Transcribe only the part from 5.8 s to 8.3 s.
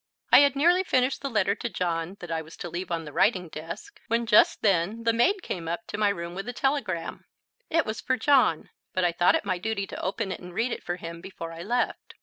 to my room with a telegram. It was for